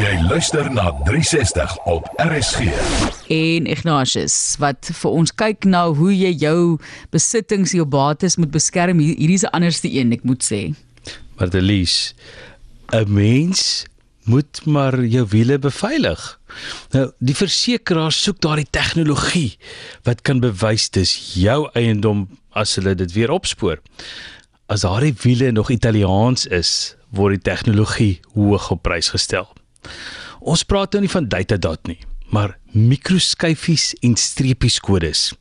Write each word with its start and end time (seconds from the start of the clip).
Jy 0.00 0.12
luister 0.28 0.70
na 0.72 0.90
360 1.04 1.76
op 1.84 2.08
RSG. 2.16 2.60
en 3.30 3.66
Ignatius 3.70 4.56
wat 4.58 4.88
vir 5.00 5.10
ons 5.10 5.32
kyk 5.34 5.64
na 5.68 5.84
hoe 5.94 6.10
jy 6.16 6.30
jou 6.40 6.78
besittings, 7.14 7.74
jou 7.76 7.84
bates 7.86 8.36
moet 8.40 8.50
beskerm. 8.50 8.98
Hier- 8.98 9.16
Hierdie 9.18 9.34
is 9.38 9.44
'n 9.44 9.52
anderste 9.52 9.90
een, 9.92 10.12
ek 10.12 10.24
moet 10.24 10.42
sê. 10.42 10.74
Maar 11.36 11.50
Delies, 11.50 12.14
'n 12.92 13.12
mens 13.12 13.84
moet 14.24 14.60
maar 14.66 15.04
jou 15.04 15.26
wiele 15.28 15.58
beveilig. 15.58 16.40
Nou, 16.92 17.12
die 17.18 17.34
versekeraar 17.34 18.12
soek 18.12 18.40
daardie 18.40 18.66
tegnologie 18.70 19.58
wat 20.04 20.22
kan 20.22 20.40
bewys 20.40 20.88
dis 20.90 21.34
jou 21.34 21.68
eiendom 21.74 22.28
as 22.52 22.74
hulle 22.74 22.94
dit 22.94 23.12
weer 23.12 23.30
opspoor. 23.30 23.78
As 24.68 24.80
daardie 24.80 25.14
wiele 25.22 25.52
nog 25.52 25.70
Italiaans 25.70 26.46
is, 26.46 26.96
word 27.12 27.32
die 27.42 27.52
tegnologie 27.52 28.20
hoog 28.34 28.70
op 28.70 28.82
prys 28.82 29.08
gestel. 29.08 29.48
Ons 30.40 30.64
praat 30.64 30.92
nou 30.92 31.02
nie 31.02 31.12
van 31.12 31.28
datadot 31.28 31.86
nie, 31.86 31.98
maar 32.30 32.58
mikroskyfies 32.72 33.94
en 34.02 34.16
streepies 34.16 34.78
kodes 34.80 35.32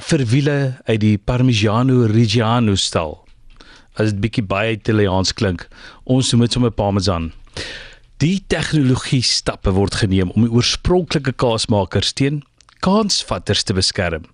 vir 0.00 0.24
wiele 0.30 0.58
uit 0.88 1.00
die 1.02 1.16
Parmigiano 1.18 2.06
Reggiano 2.08 2.76
stal 2.78 3.18
as 4.00 4.14
dit 4.14 4.20
bietjie 4.22 4.46
baie 4.46 4.76
Italiaans 4.78 5.34
klink. 5.36 5.66
Ons 6.08 6.30
noem 6.32 6.46
dit 6.46 6.54
sommer 6.54 6.72
Parmesan. 6.72 7.32
Die 8.22 8.38
tegnologie 8.48 9.20
stappe 9.24 9.74
word 9.76 9.98
geneem 10.00 10.30
om 10.32 10.46
die 10.46 10.52
oorspronklike 10.54 11.34
kaasmakers 11.40 12.14
teen 12.16 12.40
kansvatters 12.80 13.66
te 13.68 13.74
beskerm. 13.76 14.24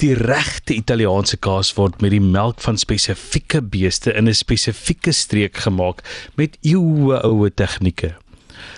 Die 0.00 0.14
regte 0.16 0.72
Italiaanse 0.72 1.36
kaas 1.36 1.74
word 1.76 2.00
met 2.00 2.14
die 2.14 2.22
melk 2.22 2.62
van 2.64 2.80
spesifieke 2.80 3.60
beeste 3.60 4.14
in 4.16 4.28
'n 4.28 4.34
spesifieke 4.34 5.12
streek 5.12 5.56
gemaak 5.66 6.00
met 6.36 6.56
eeue 6.62 7.20
oue 7.20 7.50
tegnieke. 7.50 8.14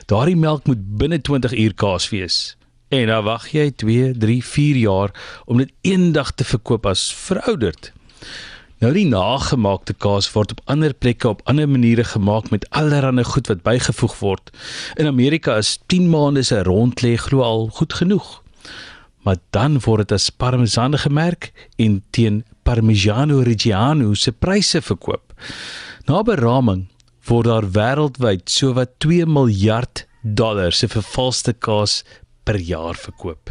Daardie 0.07 0.37
melk 0.37 0.67
moet 0.67 0.83
binne 0.99 1.21
20 1.21 1.53
uur 1.53 1.75
kaas 1.75 2.09
wees. 2.11 2.57
En 2.89 3.07
dan 3.07 3.25
wag 3.25 3.49
jy 3.51 3.71
2, 3.71 4.13
3, 4.19 4.45
4 4.45 4.77
jaar 4.77 5.15
om 5.45 5.59
dit 5.59 5.73
eendag 5.81 6.33
te 6.35 6.45
verkoop 6.45 6.87
as 6.87 7.09
verouderd. 7.15 7.93
Nou 8.85 8.93
die 8.93 9.07
nagemaakte 9.09 9.95
kaas 9.97 10.29
word 10.35 10.53
op 10.53 10.61
ander 10.69 10.93
plekke 10.93 11.31
op 11.33 11.41
ander 11.49 11.69
maniere 11.69 12.05
gemaak 12.05 12.51
met 12.53 12.67
allerlei 12.77 13.25
goed 13.25 13.49
wat 13.49 13.63
bygevoeg 13.65 14.19
word. 14.21 14.51
In 15.01 15.09
Amerika 15.09 15.57
is 15.57 15.79
10 15.87 16.11
maande 16.13 16.43
se 16.45 16.63
rondlê 16.63 17.17
glo 17.17 17.43
al 17.43 17.69
goed 17.73 17.95
genoeg. 17.97 18.43
Maar 19.25 19.41
dan 19.51 19.81
word 19.81 20.07
dit 20.07 20.13
as 20.13 20.31
Parmesan 20.31 20.99
gemerk 20.99 21.53
en 21.77 22.03
teen 22.11 22.45
Parmigiano 22.63 23.41
Reggiano 23.41 24.15
se 24.15 24.33
pryse 24.33 24.83
verkoop. 24.83 25.33
Na 26.07 26.23
beraming 26.23 26.87
word 27.27 27.47
daar 27.47 27.67
wêreldwyd 27.75 28.51
sowat 28.51 28.99
2 29.03 29.27
miljard 29.27 30.07
dollar 30.23 30.73
se 30.73 30.89
vervalste 30.89 31.53
kaas 31.53 32.05
per 32.45 32.59
jaar 32.59 32.95
verkoop. 32.95 33.51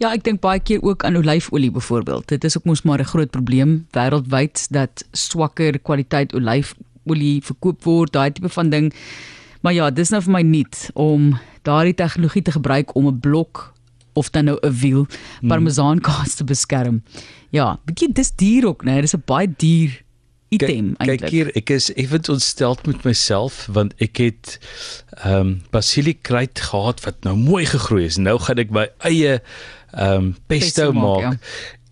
Ja, 0.00 0.14
ek 0.14 0.24
dink 0.24 0.40
baie 0.40 0.60
keer 0.64 0.80
ook 0.80 1.04
aan 1.04 1.18
olyfolie 1.20 1.70
byvoorbeeld. 1.70 2.28
Dit 2.32 2.44
is 2.44 2.56
ook 2.56 2.64
mos 2.64 2.82
maar 2.82 3.00
'n 3.00 3.12
groot 3.12 3.30
probleem 3.30 3.86
wêreldwyd 3.92 4.66
dat 4.70 5.04
swakker 5.12 5.78
kwaliteit 5.78 6.34
olyfolie 6.34 7.42
verkoop 7.42 7.84
word, 7.84 8.12
daai 8.12 8.32
tipe 8.32 8.48
van 8.48 8.70
ding. 8.70 8.94
Maar 9.60 9.72
ja, 9.72 9.90
dis 9.90 10.08
nou 10.08 10.22
vir 10.22 10.32
my 10.32 10.42
nuut 10.42 10.90
om 10.94 11.38
daardie 11.62 11.94
tegnologie 11.94 12.42
te 12.42 12.52
gebruik 12.52 12.94
om 12.94 13.06
'n 13.06 13.20
blok 13.20 13.74
of 14.14 14.30
dan 14.30 14.44
nou 14.44 14.58
'n 14.62 14.72
wiel 14.72 15.06
parmesaankaas 15.48 16.34
te 16.34 16.44
beskerm. 16.44 17.02
Ja, 17.50 17.78
bietjie 17.84 18.12
dis 18.12 18.32
duur 18.36 18.66
ook, 18.66 18.84
né? 18.84 19.00
Dis 19.00 19.14
'n 19.14 19.22
baie 19.26 19.48
duur 19.56 20.02
item 20.50 20.92
Kyk, 20.96 20.98
kyk 20.98 21.08
eintlik. 21.08 21.30
hier, 21.30 21.50
ek 21.56 21.70
is 21.76 21.88
effens 21.94 22.28
ontsteld 22.32 22.86
met 22.86 23.04
myself 23.06 23.66
want 23.72 23.94
ek 24.02 24.22
het 24.22 24.56
ehm 25.22 25.40
um, 25.40 25.50
basiliekruid 25.74 26.60
gehad 26.70 27.02
wat 27.06 27.20
nou 27.26 27.36
mooi 27.36 27.64
gegroei 27.66 28.04
is. 28.08 28.18
Nou 28.18 28.38
gaan 28.38 28.58
ek 28.62 28.70
my 28.74 28.88
eie 29.08 29.38
ehm 29.38 30.16
um, 30.16 30.32
pesto, 30.50 30.90
Pesto 30.90 30.92
maak, 30.92 31.22
maak. 31.22 31.38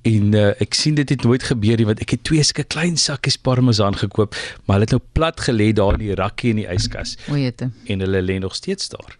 En 0.08 0.32
uh, 0.34 0.50
ek 0.62 0.74
sien 0.78 0.94
dit 0.94 1.08
het 1.10 1.24
nooit 1.26 1.42
gebeur 1.42 1.76
nie 1.76 1.86
want 1.86 2.00
ek 2.00 2.14
het 2.16 2.22
twee 2.24 2.42
sulke 2.46 2.64
klein 2.64 2.96
sakkies 2.96 3.36
parmesan 3.36 3.96
gekoop, 3.98 4.34
maar 4.64 4.78
hulle 4.78 4.86
het 4.86 4.94
nou 4.96 5.02
plat 5.12 5.40
gelê 5.48 5.72
daar 5.72 5.98
in 5.98 6.04
die 6.06 6.14
rakkie 6.14 6.50
in 6.54 6.62
die 6.62 6.68
yskas 6.70 7.16
O, 7.28 7.36
jete. 7.36 7.70
en 7.86 8.00
hulle 8.06 8.22
lê 8.22 8.38
nog 8.38 8.54
steeds 8.54 8.88
daar. 8.88 9.18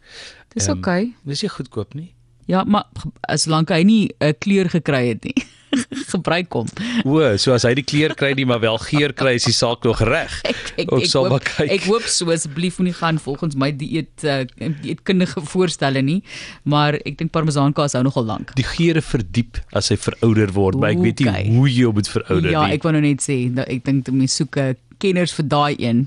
Dis 0.55 0.66
Ehm, 0.66 0.78
oké. 0.78 0.78
Okay. 0.78 1.12
Dis 1.25 1.43
nie 1.43 1.50
goedkoop 1.50 1.94
nie. 1.94 2.15
Ja, 2.49 2.65
maar 2.65 2.87
as 3.28 3.44
lank 3.47 3.69
hy 3.69 3.82
nie 3.82 4.09
'n 4.20 4.34
kleur 4.38 4.70
gekry 4.70 5.09
het 5.09 5.25
nie. 5.25 5.37
gebruik 6.12 6.53
hom. 6.56 6.69
O, 7.05 7.21
so 7.41 7.53
as 7.56 7.65
hy 7.69 7.75
die 7.79 7.84
kleur 7.87 8.15
kry 8.19 8.33
nie 8.39 8.47
maar 8.49 8.61
wel 8.62 8.79
geur 8.89 9.12
kry, 9.17 9.34
is 9.39 9.45
die 9.49 9.55
saak 9.56 9.84
nog 9.84 10.01
reg. 10.06 10.33
Ek 10.49 10.56
ek 10.84 10.93
ek 11.01 11.06
sal 11.11 11.29
hoop, 11.29 11.49
ek 11.65 11.87
hoop 11.89 12.06
so 12.09 12.31
asseblief 12.34 12.79
moenie 12.79 12.95
gaan 12.97 13.19
volgens 13.19 13.56
my 13.59 13.71
dieet 13.75 14.25
uh, 14.25 14.45
dieetkundige 14.56 15.43
voorstelle 15.51 16.03
nie, 16.05 16.21
maar 16.65 16.95
ek 17.05 17.19
dink 17.19 17.33
parmesaankaas 17.34 17.97
hou 17.99 18.05
nogal 18.06 18.25
lank. 18.31 18.53
Die 18.59 18.67
geure 18.67 19.03
verdiep 19.03 19.59
as 19.77 19.91
hy 19.93 19.99
verouder 20.01 20.53
word, 20.56 20.79
maar 20.81 20.95
ek 20.95 21.03
weet 21.05 21.21
nie 21.25 21.29
Okay. 21.29 21.49
hoe 21.51 21.67
jy 21.69 21.85
hom 21.89 21.97
moet 21.99 22.09
verouder 22.09 22.50
Ja, 22.55 22.62
nie. 22.67 22.77
ek 22.79 22.85
wou 22.87 22.93
nou 22.95 23.03
net 23.05 23.21
sê, 23.25 23.35
nou, 23.53 23.65
ek 23.69 23.83
dink 23.85 24.09
mense 24.15 24.39
soek 24.39 24.56
'n 24.62 24.77
kenners 25.03 25.33
vir 25.37 25.47
daai 25.50 25.75
een. 25.79 25.99